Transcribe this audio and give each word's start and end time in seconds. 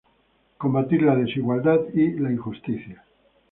Combatir 0.57 1.03
la 1.03 1.15
desigualdad 1.15 1.79
y 1.93 2.17
la 2.17 2.31
injusticia. 2.31 3.05